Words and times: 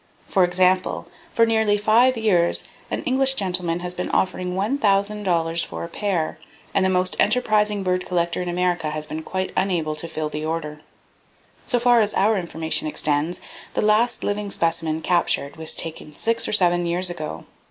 For 0.27 0.43
example, 0.43 1.05
for 1.31 1.45
nearly 1.45 1.77
five 1.77 2.17
years 2.17 2.63
an 2.89 3.03
English 3.03 3.33
[Page 3.35 3.41
19] 3.41 3.53
gentlemen 3.53 3.79
has 3.81 3.93
been 3.93 4.09
offering 4.09 4.55
$1,000 4.55 5.63
for 5.63 5.83
a 5.83 5.87
pair, 5.89 6.39
and 6.73 6.83
the 6.83 6.89
most 6.89 7.15
enterprising 7.19 7.83
bird 7.83 8.07
collector 8.07 8.41
in 8.41 8.49
America 8.49 8.89
has 8.89 9.05
been 9.05 9.21
quite 9.21 9.51
unable 9.55 9.95
to 9.97 10.07
fill 10.07 10.29
the 10.29 10.43
order. 10.43 10.81
So 11.67 11.77
far 11.77 12.01
as 12.01 12.15
our 12.15 12.35
information 12.35 12.87
extends, 12.87 13.41
the 13.75 13.83
last 13.83 14.23
living 14.23 14.49
specimen 14.49 15.01
captured 15.03 15.55
was 15.55 15.75
taken 15.75 16.15
six 16.15 16.47
or 16.47 16.51
seven 16.51 16.87
years 16.87 17.11
ago. 17.11 17.45